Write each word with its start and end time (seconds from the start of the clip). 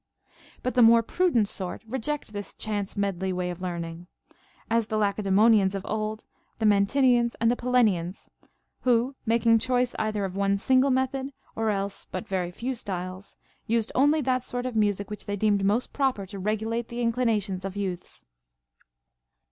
But 0.63 0.73
the 0.73 0.81
more 0.81 1.03
prudent 1.03 1.47
sort 1.47 1.83
reject 1.87 2.33
this 2.33 2.55
chance 2.55 2.97
medley 2.97 3.31
way 3.31 3.51
of 3.51 3.61
learning, 3.61 4.07
as 4.67 4.87
the 4.87 4.97
Lacedaemonians 4.97 5.75
of 5.75 5.85
old, 5.87 6.25
the 6.57 6.65
Man 6.65 6.87
tineans, 6.87 7.35
and 7.39 7.51
Pallenians, 7.55 8.27
who, 8.79 9.13
making 9.27 9.59
choice 9.59 9.93
either 9.99 10.25
of 10.25 10.35
one 10.35 10.57
single 10.57 10.89
method 10.89 11.33
or 11.55 11.69
else 11.69 12.05
but 12.05 12.27
very 12.27 12.49
few 12.49 12.73
styles, 12.73 13.35
used 13.67 13.91
only 13.93 14.21
that 14.21 14.43
sort 14.43 14.65
of 14.65 14.75
music 14.75 15.11
which 15.11 15.27
they 15.27 15.35
deemed 15.35 15.63
most 15.63 15.93
proper 15.93 16.25
to 16.25 16.41
regu 16.41 16.65
late 16.65 16.87
the 16.87 17.01
inclinations 17.03 17.63
of 17.63 17.75
youths. 17.77 18.25